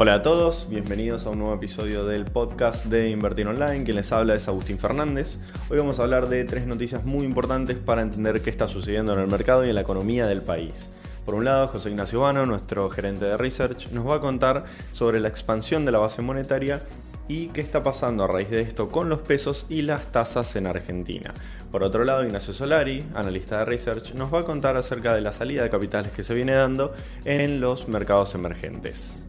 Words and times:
Hola 0.00 0.14
a 0.14 0.22
todos, 0.22 0.68
bienvenidos 0.70 1.26
a 1.26 1.30
un 1.30 1.40
nuevo 1.40 1.54
episodio 1.54 2.06
del 2.06 2.24
podcast 2.24 2.84
de 2.84 3.10
Invertir 3.10 3.48
Online. 3.48 3.82
Quien 3.82 3.96
les 3.96 4.12
habla 4.12 4.36
es 4.36 4.46
Agustín 4.46 4.78
Fernández. 4.78 5.40
Hoy 5.68 5.78
vamos 5.78 5.98
a 5.98 6.04
hablar 6.04 6.28
de 6.28 6.44
tres 6.44 6.68
noticias 6.68 7.04
muy 7.04 7.24
importantes 7.24 7.76
para 7.78 8.02
entender 8.02 8.40
qué 8.40 8.48
está 8.48 8.68
sucediendo 8.68 9.12
en 9.12 9.18
el 9.18 9.26
mercado 9.26 9.66
y 9.66 9.70
en 9.70 9.74
la 9.74 9.80
economía 9.80 10.28
del 10.28 10.40
país. 10.40 10.88
Por 11.26 11.34
un 11.34 11.44
lado, 11.44 11.66
José 11.66 11.90
Ignacio 11.90 12.20
Vano, 12.20 12.46
nuestro 12.46 12.88
gerente 12.90 13.24
de 13.24 13.36
research, 13.36 13.90
nos 13.90 14.06
va 14.06 14.14
a 14.14 14.20
contar 14.20 14.66
sobre 14.92 15.18
la 15.18 15.26
expansión 15.26 15.84
de 15.84 15.90
la 15.90 15.98
base 15.98 16.22
monetaria 16.22 16.80
y 17.26 17.48
qué 17.48 17.60
está 17.60 17.82
pasando 17.82 18.22
a 18.22 18.28
raíz 18.28 18.50
de 18.50 18.60
esto 18.60 18.90
con 18.90 19.08
los 19.08 19.18
pesos 19.18 19.66
y 19.68 19.82
las 19.82 20.12
tasas 20.12 20.54
en 20.54 20.68
Argentina. 20.68 21.34
Por 21.72 21.82
otro 21.82 22.04
lado, 22.04 22.24
Ignacio 22.24 22.54
Solari, 22.54 23.04
analista 23.16 23.58
de 23.58 23.64
research, 23.64 24.14
nos 24.14 24.32
va 24.32 24.42
a 24.42 24.44
contar 24.44 24.76
acerca 24.76 25.12
de 25.12 25.22
la 25.22 25.32
salida 25.32 25.64
de 25.64 25.70
capitales 25.70 26.12
que 26.12 26.22
se 26.22 26.34
viene 26.34 26.52
dando 26.52 26.94
en 27.24 27.60
los 27.60 27.88
mercados 27.88 28.36
emergentes. 28.36 29.24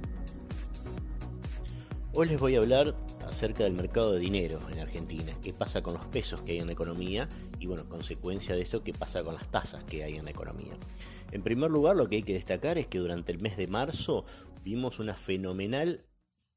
Hoy 2.22 2.28
les 2.28 2.38
voy 2.38 2.56
a 2.56 2.60
hablar 2.60 2.96
acerca 3.26 3.64
del 3.64 3.72
mercado 3.72 4.12
de 4.12 4.20
dinero 4.20 4.60
en 4.70 4.80
Argentina, 4.80 5.32
qué 5.42 5.54
pasa 5.54 5.82
con 5.82 5.94
los 5.94 6.06
pesos 6.08 6.42
que 6.42 6.52
hay 6.52 6.58
en 6.58 6.66
la 6.66 6.74
economía 6.74 7.30
y, 7.62 7.66
bueno, 7.66 7.88
consecuencia 7.88 8.58
de 8.58 8.64
eso, 8.64 8.84
qué 8.84 8.92
pasa 8.92 9.24
con 9.24 9.36
las 9.36 9.50
tasas 9.50 9.86
que 9.86 10.04
hay 10.04 10.16
en 10.16 10.26
la 10.26 10.32
economía. 10.32 10.74
En 11.32 11.42
primer 11.44 11.72
lugar, 11.72 11.96
lo 11.96 12.10
que 12.10 12.18
hay 12.18 12.24
que 12.24 12.34
destacar 12.34 12.78
es 12.78 12.88
que 12.88 12.98
durante 12.98 13.32
el 13.32 13.40
mes 13.40 13.56
de 13.56 13.68
marzo 13.68 14.26
vimos 14.66 15.00
una 15.00 15.16
fenomenal 15.16 16.08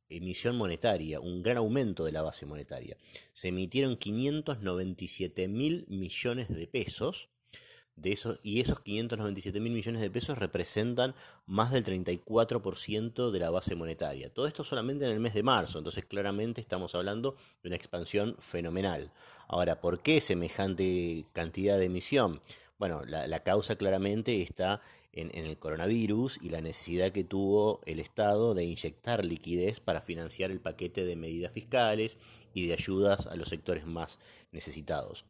emisión 0.09 0.57
monetaria, 0.57 1.21
un 1.21 1.45
gran 1.45 1.59
aumento 1.59 2.05
de 2.07 2.11
la 2.11 2.23
base 2.23 2.45
monetaria. 2.45 2.97
Se 3.33 3.47
emitieron 3.47 3.97
597 3.97 5.47
mil 5.47 5.85
millones 5.87 6.49
de 6.49 6.67
pesos, 6.67 7.29
de 7.97 8.13
esos, 8.13 8.41
y 8.43 8.61
esos 8.61 8.81
597 8.81 9.61
mil 9.61 9.73
millones 9.73 10.01
de 10.01 10.11
pesos 10.11 10.39
representan 10.39 11.15
más 11.47 11.71
del 11.71 11.85
34% 11.85 13.31
de 13.31 13.39
la 13.39 13.51
base 13.51 13.75
monetaria. 13.75 14.33
Todo 14.33 14.47
esto 14.47 14.65
solamente 14.65 15.05
en 15.05 15.13
el 15.13 15.21
mes 15.21 15.35
de 15.35 15.43
marzo, 15.43 15.79
entonces 15.79 16.05
claramente 16.05 16.61
estamos 16.61 16.95
hablando 16.95 17.37
de 17.63 17.69
una 17.69 17.77
expansión 17.77 18.37
fenomenal. 18.39 19.13
Ahora, 19.49 19.81
¿por 19.81 20.01
qué 20.01 20.21
semejante 20.21 21.27
cantidad 21.33 21.79
de 21.79 21.87
emisión? 21.87 22.41
Bueno, 22.79 23.05
la, 23.05 23.39
causa 23.41 23.77
claramente 23.77 24.43
está 24.43 24.81
en, 25.13 25.31
en, 25.35 25.45
el 25.45 25.59
coronavirus 25.59 26.39
y 26.43 26.49
la 26.49 26.61
necesidad 26.61 27.13
que 27.13 27.23
tuvo 27.23 27.81
el 27.87 28.01
Estado 28.01 28.55
de 28.55 28.65
inyectar 28.65 29.25
liquidez 29.25 29.79
para 29.79 30.01
financiar 30.01 30.51
el 30.51 30.61
paquete 30.61 31.05
de 31.05 31.15
medidas 31.15 31.53
fiscales 31.53 32.19
y 32.55 32.67
de 32.67 32.73
ayudas 32.73 33.27
a 33.27 33.37
los 33.37 33.49
sectores 33.49 33.87
más 33.87 34.19
necesitados. 34.51 35.27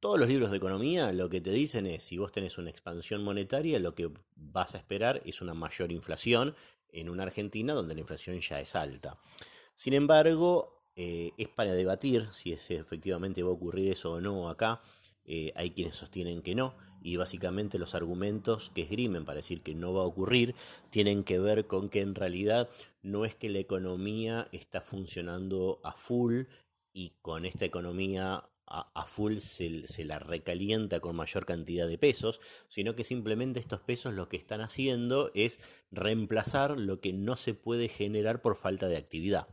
Todos 0.00 0.20
los 0.20 0.28
libros 0.28 0.50
de 0.50 0.58
economía 0.58 1.10
lo 1.12 1.28
que 1.30 1.40
te 1.40 1.50
dicen 1.50 1.86
es, 1.86 2.02
si 2.02 2.18
vos 2.18 2.30
tenés 2.30 2.58
una 2.58 2.70
expansión 2.70 3.24
monetaria, 3.24 3.78
lo 3.78 3.94
que 3.94 4.10
vas 4.36 4.74
a 4.74 4.78
esperar 4.78 5.22
es 5.24 5.40
una 5.40 5.54
mayor 5.54 5.90
inflación 5.90 6.54
en 6.90 7.08
una 7.08 7.22
Argentina 7.22 7.72
donde 7.72 7.94
la 7.94 8.00
inflación 8.00 8.38
ya 8.40 8.60
es 8.60 8.76
alta. 8.76 9.18
Sin 9.74 9.94
embargo, 9.94 10.82
eh, 10.96 11.32
es 11.38 11.48
para 11.48 11.72
debatir 11.72 12.28
si 12.32 12.52
efectivamente 12.52 13.42
va 13.42 13.50
a 13.50 13.52
ocurrir 13.52 13.92
eso 13.92 14.12
o 14.12 14.20
no 14.20 14.48
acá. 14.48 14.80
Eh, 15.24 15.52
hay 15.56 15.70
quienes 15.70 15.96
sostienen 15.96 16.40
que 16.40 16.54
no, 16.54 16.74
y 17.02 17.16
básicamente 17.16 17.78
los 17.78 17.94
argumentos 17.94 18.70
que 18.74 18.82
esgrimen 18.82 19.24
para 19.24 19.36
decir 19.36 19.62
que 19.62 19.74
no 19.74 19.92
va 19.92 20.02
a 20.02 20.06
ocurrir 20.06 20.54
tienen 20.90 21.24
que 21.24 21.38
ver 21.38 21.66
con 21.66 21.88
que 21.88 22.00
en 22.00 22.14
realidad 22.14 22.68
no 23.02 23.24
es 23.24 23.34
que 23.34 23.48
la 23.48 23.58
economía 23.58 24.48
está 24.52 24.80
funcionando 24.80 25.80
a 25.82 25.92
full 25.92 26.44
y 26.92 27.12
con 27.22 27.44
esta 27.44 27.64
economía 27.64 28.44
a, 28.66 29.06
full 29.06 29.38
se, 29.38 29.86
se, 29.86 30.04
la 30.04 30.18
recalienta 30.18 31.00
con 31.00 31.14
mayor 31.16 31.46
cantidad 31.46 31.86
de 31.86 31.98
pesos, 31.98 32.40
sino 32.68 32.96
que 32.96 33.04
simplemente 33.04 33.60
estos 33.60 33.80
pesos 33.80 34.14
lo 34.14 34.28
que 34.28 34.36
están 34.36 34.60
haciendo 34.60 35.30
es 35.34 35.60
reemplazar 35.90 36.78
lo 36.78 37.00
que 37.00 37.12
no 37.12 37.36
se 37.36 37.54
puede 37.54 37.88
generar 37.88 38.42
por 38.42 38.56
falta 38.56 38.88
de 38.88 38.96
actividad. 38.96 39.48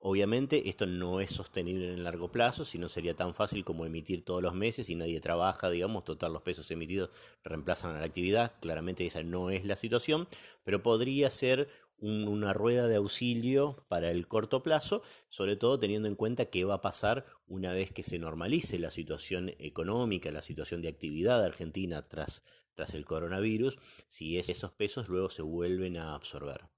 Obviamente 0.00 0.68
esto 0.68 0.86
no 0.86 1.20
es 1.20 1.30
sostenible 1.30 1.86
en 1.88 1.94
el 1.94 2.04
largo 2.04 2.30
plazo, 2.30 2.64
si 2.64 2.78
no 2.78 2.88
sería 2.88 3.16
tan 3.16 3.34
fácil 3.34 3.64
como 3.64 3.84
emitir 3.84 4.24
todos 4.24 4.40
los 4.40 4.54
meses 4.54 4.88
y 4.90 4.94
nadie 4.94 5.20
trabaja, 5.20 5.70
digamos, 5.70 6.04
total 6.04 6.32
los 6.32 6.42
pesos 6.42 6.70
emitidos 6.70 7.10
reemplazan 7.42 7.96
a 7.96 7.98
la 7.98 8.06
actividad, 8.06 8.52
claramente 8.60 9.04
esa 9.04 9.24
no 9.24 9.50
es 9.50 9.64
la 9.64 9.74
situación, 9.74 10.28
pero 10.62 10.84
podría 10.84 11.32
ser 11.32 11.68
una 12.00 12.52
rueda 12.52 12.86
de 12.86 12.96
auxilio 12.96 13.84
para 13.88 14.10
el 14.10 14.28
corto 14.28 14.62
plazo, 14.62 15.02
sobre 15.28 15.56
todo 15.56 15.78
teniendo 15.78 16.08
en 16.08 16.14
cuenta 16.14 16.46
qué 16.46 16.64
va 16.64 16.74
a 16.74 16.80
pasar 16.80 17.24
una 17.46 17.72
vez 17.72 17.90
que 17.92 18.02
se 18.02 18.18
normalice 18.18 18.78
la 18.78 18.90
situación 18.90 19.50
económica, 19.58 20.30
la 20.30 20.42
situación 20.42 20.82
de 20.82 20.88
actividad 20.88 21.44
Argentina 21.44 22.08
tras, 22.08 22.42
tras 22.74 22.94
el 22.94 23.04
coronavirus, 23.04 23.78
si 24.08 24.38
esos 24.38 24.72
pesos 24.72 25.08
luego 25.08 25.28
se 25.30 25.42
vuelven 25.42 25.96
a 25.96 26.14
absorber. 26.14 26.68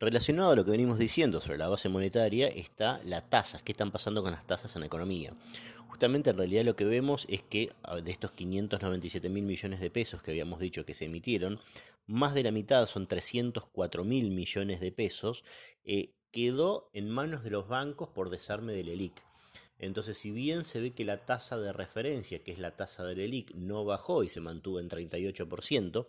Relacionado 0.00 0.52
a 0.52 0.54
lo 0.54 0.64
que 0.64 0.70
venimos 0.70 0.96
diciendo 0.96 1.40
sobre 1.40 1.58
la 1.58 1.66
base 1.66 1.88
monetaria 1.88 2.46
está 2.46 3.00
la 3.02 3.28
tasa, 3.28 3.58
qué 3.64 3.72
están 3.72 3.90
pasando 3.90 4.22
con 4.22 4.30
las 4.30 4.46
tasas 4.46 4.76
en 4.76 4.80
la 4.80 4.86
economía. 4.86 5.32
Justamente 5.88 6.30
en 6.30 6.36
realidad 6.36 6.64
lo 6.64 6.76
que 6.76 6.84
vemos 6.84 7.26
es 7.28 7.42
que 7.42 7.72
de 8.04 8.10
estos 8.12 8.30
597 8.30 9.28
mil 9.28 9.42
millones 9.42 9.80
de 9.80 9.90
pesos 9.90 10.22
que 10.22 10.30
habíamos 10.30 10.60
dicho 10.60 10.86
que 10.86 10.94
se 10.94 11.06
emitieron, 11.06 11.58
más 12.06 12.32
de 12.34 12.44
la 12.44 12.52
mitad, 12.52 12.86
son 12.86 13.08
304 13.08 14.04
mil 14.04 14.30
millones 14.30 14.78
de 14.78 14.92
pesos, 14.92 15.42
eh, 15.82 16.12
quedó 16.30 16.90
en 16.92 17.10
manos 17.10 17.42
de 17.42 17.50
los 17.50 17.66
bancos 17.66 18.08
por 18.08 18.30
desarme 18.30 18.74
del 18.74 18.90
ELIC. 18.90 19.27
Entonces, 19.78 20.18
si 20.18 20.30
bien 20.30 20.64
se 20.64 20.80
ve 20.80 20.92
que 20.92 21.04
la 21.04 21.24
tasa 21.24 21.58
de 21.58 21.72
referencia, 21.72 22.42
que 22.42 22.50
es 22.50 22.58
la 22.58 22.76
tasa 22.76 23.04
del 23.04 23.20
ELIC, 23.20 23.54
no 23.54 23.84
bajó 23.84 24.24
y 24.24 24.28
se 24.28 24.40
mantuvo 24.40 24.80
en 24.80 24.88
38%, 24.88 26.06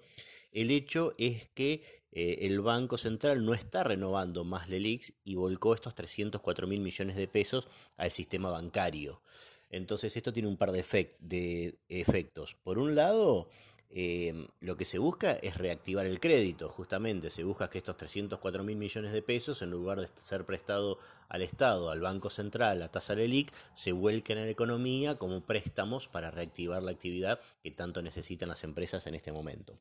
el 0.52 0.72
hecho 0.72 1.14
es 1.18 1.48
que 1.50 1.84
eh, 2.12 2.40
el 2.42 2.62
Banco 2.62 2.98
Central 2.98 3.46
no 3.46 3.54
está 3.54 3.84
renovando 3.84 4.44
más 4.44 4.68
LELIX 4.70 5.14
y 5.24 5.36
volcó 5.36 5.76
estos 5.76 5.94
304 5.94 6.66
mil 6.66 6.82
millones 6.82 7.16
de 7.16 7.28
pesos 7.28 7.68
al 7.98 8.12
sistema 8.12 8.50
bancario. 8.50 9.22
Entonces 9.70 10.18
esto 10.18 10.34
tiene 10.34 10.50
un 10.50 10.58
par 10.58 10.72
de, 10.72 10.84
de 11.20 11.78
efectos. 11.88 12.56
Por 12.64 12.80
un 12.80 12.96
lado, 12.96 13.50
Em, 13.92 14.48
lo 14.60 14.78
que 14.78 14.86
se 14.86 15.00
busca 15.00 15.32
es 15.34 15.58
reactivar 15.58 16.06
el 16.06 16.20
crédito, 16.20 16.70
justamente 16.70 17.32
se 17.32 17.44
busca 17.44 17.72
que 17.72 17.80
estos 17.80 17.98
304 17.98 18.64
mil 18.64 18.78
millones 18.78 19.12
de 19.12 19.24
pesos, 19.24 19.64
en 19.64 19.72
lugar 19.72 20.00
de 20.00 20.08
ser 20.24 20.46
prestado 20.46 21.00
al 21.28 21.42
Estado, 21.42 21.90
al 21.90 22.00
Banco 22.00 22.30
Central, 22.30 22.84
a 22.84 22.92
tasa 22.92 23.16
LELIC, 23.16 23.52
se 23.74 23.92
vuelquen 23.92 24.38
en 24.38 24.46
la 24.46 24.52
economía 24.52 25.16
como 25.18 25.42
préstamos 25.42 26.08
para 26.08 26.30
reactivar 26.30 26.84
la 26.84 26.92
actividad 26.92 27.40
que 27.64 27.72
tanto 27.72 28.04
necesitan 28.04 28.50
las 28.50 28.64
empresas 28.64 29.08
en 29.08 29.16
este 29.16 29.32
momento. 29.32 29.80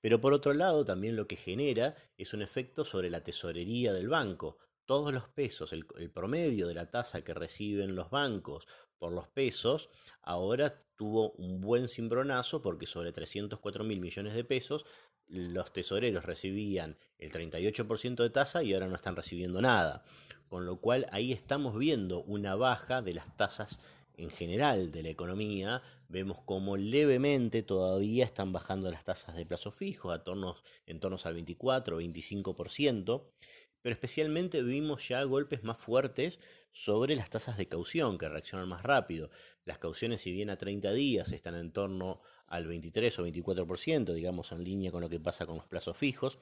Pero 0.00 0.20
por 0.20 0.32
otro 0.32 0.54
lado, 0.54 0.84
también 0.84 1.16
lo 1.16 1.26
que 1.26 1.36
genera 1.36 1.96
es 2.18 2.32
un 2.32 2.42
efecto 2.42 2.84
sobre 2.84 3.10
la 3.10 3.24
tesorería 3.24 3.92
del 3.92 4.08
banco. 4.08 4.58
Todos 4.86 5.12
los 5.12 5.28
pesos, 5.28 5.72
el, 5.72 5.84
promedio 6.10 6.66
de 6.66 6.74
la 6.74 6.90
tasa 6.90 7.22
que 7.22 7.34
reciben 7.34 7.94
los 7.94 8.10
bancos 8.10 8.66
por 8.98 9.12
los 9.12 9.28
pesos, 9.28 9.88
ahora 10.22 10.78
tuvo 10.96 11.30
un 11.32 11.60
buen 11.60 11.88
cimbronazo 11.88 12.60
porque 12.60 12.86
sobre 12.86 13.12
304 13.12 13.84
mil 13.84 14.00
millones 14.00 14.34
de 14.34 14.44
pesos 14.44 14.84
los 15.26 15.72
tesoreros 15.72 16.24
recibían 16.24 16.98
el 17.18 17.30
38% 17.30 18.16
de 18.16 18.30
tasa 18.30 18.62
y 18.62 18.74
ahora 18.74 18.88
no 18.88 18.96
están 18.96 19.16
recibiendo 19.16 19.62
nada. 19.62 20.02
Con 20.48 20.66
lo 20.66 20.80
cual 20.80 21.06
ahí 21.12 21.32
estamos 21.32 21.78
viendo 21.78 22.22
una 22.22 22.56
baja 22.56 23.00
de 23.00 23.14
las 23.14 23.36
tasas 23.36 23.78
en 24.20 24.30
general 24.30 24.90
de 24.90 25.02
la 25.02 25.08
economía. 25.10 25.82
Vemos 26.08 26.40
como 26.44 26.76
levemente 26.76 27.62
todavía 27.62 28.24
están 28.24 28.52
bajando 28.52 28.90
las 28.90 29.04
tasas 29.04 29.36
de 29.36 29.46
plazo 29.46 29.70
fijo 29.70 30.10
a 30.10 30.24
tornos, 30.24 30.62
en 30.86 31.00
torno 31.00 31.16
al 31.22 31.34
24 31.34 31.96
o 31.96 32.00
25% 32.00 33.22
pero 33.82 33.92
especialmente 33.92 34.62
vimos 34.62 35.08
ya 35.08 35.22
golpes 35.24 35.62
más 35.62 35.78
fuertes 35.78 36.38
sobre 36.72 37.16
las 37.16 37.30
tasas 37.30 37.56
de 37.56 37.68
caución 37.68 38.18
que 38.18 38.28
reaccionan 38.28 38.68
más 38.68 38.82
rápido. 38.82 39.30
Las 39.64 39.78
cauciones, 39.78 40.20
si 40.20 40.32
bien 40.32 40.50
a 40.50 40.56
30 40.56 40.92
días 40.92 41.32
están 41.32 41.54
en 41.54 41.72
torno 41.72 42.20
al 42.46 42.66
23 42.66 43.18
o 43.18 43.26
24%, 43.26 44.12
digamos 44.12 44.52
en 44.52 44.64
línea 44.64 44.90
con 44.90 45.00
lo 45.00 45.08
que 45.08 45.20
pasa 45.20 45.46
con 45.46 45.56
los 45.56 45.66
plazos 45.66 45.96
fijos, 45.96 46.38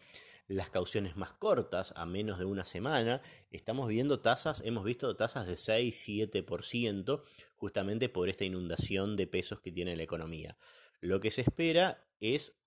las 0.49 0.71
cauciones 0.71 1.17
más 1.17 1.35
cortas, 1.35 1.93
a 1.95 2.07
menos 2.07 2.39
de 2.39 2.47
una 2.47 2.65
semana, 2.65 3.21
estamos 3.51 3.89
viendo 3.89 4.21
tasas, 4.21 4.63
hemos 4.65 4.85
visto 4.85 5.15
tasas 5.15 5.47
de 5.47 5.55
6-7%, 5.55 7.23
justamente 7.57 8.09
por 8.09 8.31
esta 8.31 8.45
inundación 8.45 9.17
de 9.17 9.27
pesos 9.27 9.61
que 9.61 9.71
tiene 9.71 9.97
la 9.97 10.03
economía. 10.03 10.57
Lo 11.01 11.21
que 11.21 11.31
se 11.31 11.43
espera 11.43 12.07
es 12.21 12.59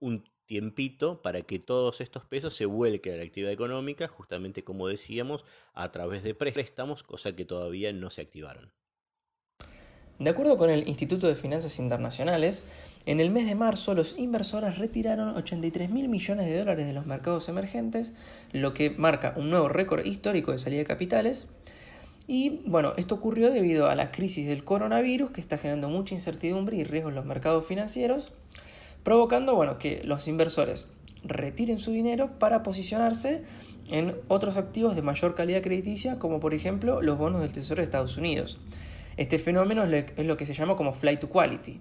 un 0.00 0.24
tiempito 0.48 1.22
para 1.22 1.42
que 1.42 1.60
todos 1.60 2.00
estos 2.00 2.24
pesos 2.24 2.56
se 2.56 2.66
vuelquen 2.66 3.14
a 3.14 3.16
la 3.18 3.22
actividad 3.22 3.52
económica, 3.52 4.08
justamente 4.08 4.64
como 4.64 4.88
decíamos, 4.88 5.44
a 5.74 5.92
través 5.92 6.24
de 6.24 6.34
préstamos, 6.34 7.04
cosa 7.04 7.36
que 7.36 7.44
todavía 7.44 7.92
no 7.92 8.10
se 8.10 8.22
activaron. 8.22 8.72
De 10.18 10.30
acuerdo 10.30 10.58
con 10.58 10.70
el 10.70 10.88
Instituto 10.88 11.28
de 11.28 11.36
Finanzas 11.36 11.78
Internacionales, 11.78 12.64
en 13.06 13.20
el 13.20 13.30
mes 13.30 13.46
de 13.46 13.54
marzo 13.54 13.94
los 13.94 14.18
inversores 14.18 14.78
retiraron 14.78 15.36
83 15.36 15.90
mil 15.90 16.08
millones 16.08 16.46
de 16.46 16.58
dólares 16.58 16.86
de 16.86 16.92
los 16.92 17.06
mercados 17.06 17.48
emergentes, 17.48 18.12
lo 18.50 18.74
que 18.74 18.90
marca 18.90 19.34
un 19.36 19.50
nuevo 19.50 19.68
récord 19.68 20.04
histórico 20.04 20.50
de 20.50 20.58
salida 20.58 20.80
de 20.80 20.86
capitales. 20.86 21.46
Y 22.26 22.62
bueno, 22.66 22.94
esto 22.96 23.14
ocurrió 23.14 23.50
debido 23.50 23.88
a 23.88 23.94
la 23.94 24.10
crisis 24.10 24.48
del 24.48 24.64
coronavirus 24.64 25.30
que 25.30 25.40
está 25.40 25.56
generando 25.56 25.88
mucha 25.88 26.14
incertidumbre 26.14 26.76
y 26.76 26.84
riesgo 26.84 27.10
en 27.10 27.14
los 27.14 27.24
mercados 27.24 27.66
financieros 27.66 28.32
provocando 29.08 29.54
bueno, 29.54 29.78
que 29.78 30.02
los 30.04 30.28
inversores 30.28 30.90
retiren 31.24 31.78
su 31.78 31.92
dinero 31.92 32.38
para 32.38 32.62
posicionarse 32.62 33.42
en 33.90 34.14
otros 34.28 34.58
activos 34.58 34.96
de 34.96 35.00
mayor 35.00 35.34
calidad 35.34 35.62
crediticia, 35.62 36.18
como 36.18 36.40
por 36.40 36.52
ejemplo 36.52 37.00
los 37.00 37.16
bonos 37.16 37.40
del 37.40 37.50
Tesoro 37.50 37.80
de 37.80 37.84
Estados 37.84 38.18
Unidos. 38.18 38.58
Este 39.16 39.38
fenómeno 39.38 39.84
es 39.84 40.26
lo 40.26 40.36
que 40.36 40.44
se 40.44 40.52
llama 40.52 40.76
como 40.76 40.92
flight 40.92 41.20
to 41.20 41.30
quality. 41.30 41.80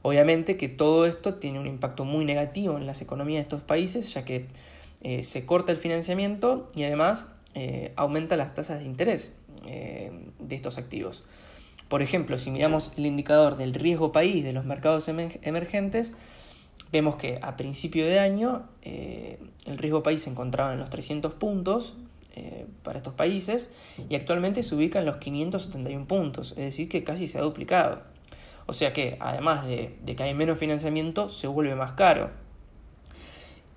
Obviamente 0.00 0.56
que 0.56 0.70
todo 0.70 1.04
esto 1.04 1.34
tiene 1.34 1.60
un 1.60 1.66
impacto 1.66 2.06
muy 2.06 2.24
negativo 2.24 2.78
en 2.78 2.86
las 2.86 3.02
economías 3.02 3.40
de 3.40 3.42
estos 3.42 3.60
países, 3.60 4.14
ya 4.14 4.24
que 4.24 4.46
eh, 5.02 5.24
se 5.24 5.44
corta 5.44 5.72
el 5.72 5.78
financiamiento 5.78 6.70
y 6.74 6.84
además 6.84 7.26
eh, 7.52 7.92
aumenta 7.96 8.34
las 8.38 8.54
tasas 8.54 8.78
de 8.78 8.86
interés 8.86 9.30
eh, 9.66 10.10
de 10.38 10.56
estos 10.56 10.78
activos. 10.78 11.22
Por 11.88 12.00
ejemplo, 12.00 12.38
si 12.38 12.50
miramos 12.50 12.92
el 12.96 13.04
indicador 13.04 13.58
del 13.58 13.74
riesgo 13.74 14.10
país 14.10 14.42
de 14.42 14.54
los 14.54 14.64
mercados 14.64 15.06
emergentes, 15.08 16.14
vemos 16.92 17.16
que 17.16 17.38
a 17.42 17.56
principio 17.56 18.06
de 18.06 18.18
año 18.18 18.64
el 18.82 19.78
riesgo 19.78 20.02
país 20.02 20.22
se 20.22 20.30
encontraba 20.30 20.72
en 20.72 20.80
los 20.80 20.90
300 20.90 21.34
puntos 21.34 21.94
para 22.82 22.98
estos 22.98 23.14
países 23.14 23.70
y 24.08 24.14
actualmente 24.14 24.62
se 24.62 24.74
ubica 24.74 24.98
en 24.98 25.06
los 25.06 25.16
571 25.16 26.06
puntos, 26.06 26.52
es 26.52 26.58
decir, 26.58 26.88
que 26.88 27.02
casi 27.02 27.26
se 27.26 27.38
ha 27.38 27.42
duplicado. 27.42 28.02
O 28.66 28.72
sea 28.72 28.92
que 28.92 29.16
además 29.20 29.66
de, 29.66 29.96
de 30.02 30.16
que 30.16 30.24
hay 30.24 30.34
menos 30.34 30.58
financiamiento, 30.58 31.28
se 31.28 31.46
vuelve 31.46 31.74
más 31.74 31.92
caro. 31.92 32.30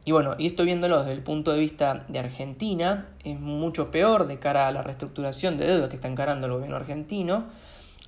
Y 0.06 0.12
bueno, 0.12 0.34
y 0.38 0.48
esto 0.48 0.64
viéndolo 0.64 1.00
desde 1.00 1.14
el 1.14 1.22
punto 1.22 1.52
de 1.52 1.60
vista 1.60 2.06
de 2.08 2.20
Argentina, 2.20 3.10
es 3.24 3.40
mucho 3.40 3.92
peor 3.92 4.28
de 4.28 4.40
cara 4.40 4.68
a 4.68 4.72
la 4.72 4.82
reestructuración 4.82 5.58
de 5.58 5.68
deuda 5.68 5.90
que 5.90 5.98
está 5.98 6.08
encarando 6.08 6.48
el 6.48 6.54
gobierno 6.54 6.78
argentino, 6.78 7.46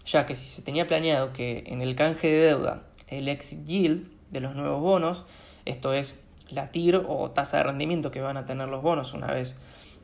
ya 0.06 0.26
que 0.26 0.34
si 0.34 0.48
se 0.48 0.64
tenía 0.64 0.88
planeado 0.88 1.32
que 1.34 1.64
en 1.68 1.82
el 1.82 1.96
canje 1.96 2.28
de 2.28 2.48
deuda 2.48 2.84
el 3.08 3.28
exit 3.28 3.64
yield 3.66 4.08
de 4.32 4.40
los 4.40 4.56
nuevos 4.56 4.82
bonos, 4.82 5.26
esto 5.66 5.94
es 5.94 6.20
la 6.50 6.72
TIR 6.72 7.04
o 7.08 7.32
tasa 7.32 7.58
de 7.58 7.64
rendimiento 7.64 8.12
que 8.12 8.22
van 8.22 8.38
a 8.38 8.46
tener 8.46 8.68
los 8.68 8.82
bonos 8.82 9.14
una 9.14 9.28
vez 9.28 9.58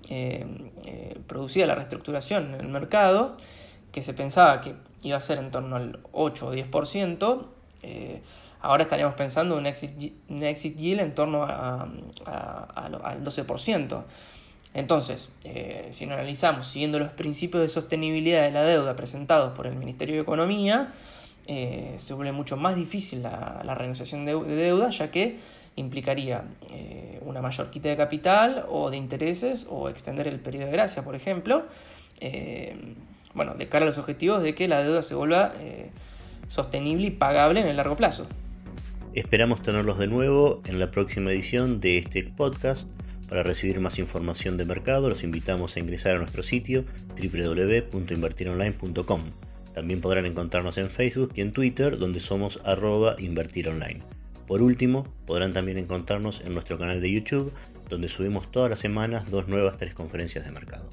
eh, 0.09 0.45
eh, 0.85 1.19
producida 1.27 1.65
la 1.65 1.75
reestructuración 1.75 2.55
en 2.55 2.61
el 2.61 2.67
mercado, 2.69 3.35
que 3.91 4.01
se 4.01 4.13
pensaba 4.13 4.61
que 4.61 4.75
iba 5.03 5.17
a 5.17 5.19
ser 5.19 5.37
en 5.39 5.51
torno 5.51 5.75
al 5.75 5.99
8 6.13 6.47
o 6.47 6.53
10%, 6.53 7.45
eh, 7.83 8.21
ahora 8.61 8.83
estaríamos 8.83 9.15
pensando 9.15 9.55
en 9.55 9.61
un 9.61 9.65
exit, 9.65 10.13
un 10.29 10.43
exit 10.43 10.77
yield 10.77 11.01
en 11.01 11.13
torno 11.13 11.43
al 11.43 12.03
12%. 13.23 14.03
Entonces, 14.73 15.31
si 15.89 16.03
analizamos 16.05 16.67
siguiendo 16.67 16.99
los 16.99 17.09
principios 17.09 17.63
de 17.63 17.69
sostenibilidad 17.69 18.43
de 18.43 18.51
la 18.51 18.63
deuda 18.63 18.95
presentados 18.95 19.53
por 19.53 19.65
el 19.65 19.75
Ministerio 19.75 20.15
de 20.15 20.21
Economía, 20.21 20.93
eh, 21.47 21.93
se 21.97 22.13
vuelve 22.13 22.31
mucho 22.31 22.57
más 22.57 22.75
difícil 22.75 23.23
la, 23.23 23.61
la 23.63 23.73
renegociación 23.73 24.25
de, 24.25 24.33
deuda, 24.33 24.89
ya 24.89 25.09
que 25.09 25.37
implicaría 25.75 26.43
una 27.21 27.39
mayor 27.39 27.69
quita 27.69 27.89
de 27.89 27.95
capital 27.95 28.65
o 28.67 28.89
de 28.89 28.97
intereses 28.97 29.67
o 29.69 29.89
extender 29.89 30.27
el 30.27 30.39
periodo 30.39 30.65
de 30.65 30.71
gracia, 30.71 31.03
por 31.03 31.15
ejemplo 31.15 31.65
bueno, 33.37 33.53
de 33.53 33.69
cara 33.69 33.85
a 33.85 33.85
los 33.85 33.97
objetivos 33.97 34.43
de 34.43 34.53
que 34.55 34.67
la 34.67 34.83
deuda 34.83 35.01
se 35.01 35.15
vuelva 35.15 35.53
eh, 35.61 35.91
sostenible 36.49 37.07
y 37.07 37.11
pagable 37.11 37.61
en 37.61 37.67
el 37.67 37.77
largo 37.77 37.95
plazo. 37.95 38.27
Esperamos 39.13 39.61
tenerlos 39.61 39.97
de 39.97 40.07
nuevo 40.07 40.61
en 40.65 40.79
la 40.79 40.91
próxima 40.91 41.31
edición 41.31 41.79
de 41.79 41.99
este 41.99 42.23
podcast. 42.23 42.85
Para 43.29 43.43
recibir 43.43 43.79
más 43.79 43.99
información 43.99 44.57
de 44.57 44.65
mercado, 44.65 45.07
los 45.09 45.23
invitamos 45.23 45.75
a 45.75 45.79
ingresar 45.79 46.15
a 46.15 46.17
nuestro 46.19 46.43
sitio 46.43 46.83
www.invertironline.com. 47.17 49.46
También 49.77 50.01
podrán 50.01 50.25
encontrarnos 50.25 50.79
en 50.79 50.89
Facebook 50.89 51.33
y 51.35 51.41
en 51.41 51.51
Twitter, 51.51 51.99
donde 51.99 52.19
somos 52.19 52.59
arroba 52.63 53.15
invertironline. 53.19 54.01
Por 54.47 54.63
último, 54.63 55.05
podrán 55.27 55.53
también 55.53 55.77
encontrarnos 55.77 56.41
en 56.41 56.55
nuestro 56.55 56.79
canal 56.79 56.99
de 56.99 57.11
YouTube, 57.11 57.53
donde 57.87 58.09
subimos 58.09 58.51
todas 58.51 58.71
las 58.71 58.79
semanas 58.79 59.29
dos 59.29 59.47
nuevas 59.47 59.77
tres 59.77 59.93
conferencias 59.93 60.45
de 60.45 60.51
mercado. 60.51 60.89